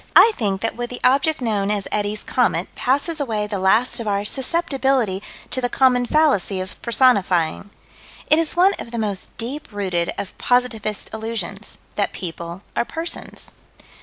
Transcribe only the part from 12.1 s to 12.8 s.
people